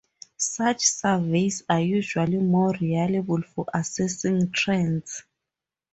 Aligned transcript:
Such 0.37 0.81
surveys 0.87 1.61
are 1.69 1.79
usually 1.81 2.39
more 2.39 2.71
reliable 2.81 3.43
for 3.53 3.67
assessing 3.71 4.51
trends. 4.51 5.21